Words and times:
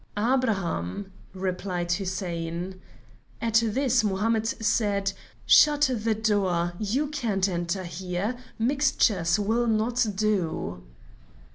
'Abraham,' 0.17 1.11
replied 1.31 1.91
Hussein. 1.91 2.81
At 3.39 3.61
this 3.63 4.03
Mohammed 4.03 4.47
said: 4.47 5.13
'Shut 5.45 5.91
the 5.95 6.15
door; 6.15 6.73
you 6.79 7.05
can't 7.09 7.47
enter 7.47 7.83
here; 7.83 8.35
mixtures 8.57 9.37
will 9.37 9.67
not 9.67 10.03
do.'" 10.15 10.81